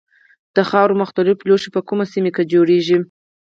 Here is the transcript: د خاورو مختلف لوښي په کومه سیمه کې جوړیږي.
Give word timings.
د 0.55 0.57
خاورو 0.69 0.99
مختلف 1.01 1.37
لوښي 1.47 1.69
په 1.75 1.81
کومه 1.87 2.05
سیمه 2.13 2.31
کې 2.35 2.49
جوړیږي. 2.53 2.97